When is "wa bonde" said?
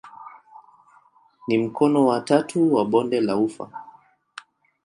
2.73-3.19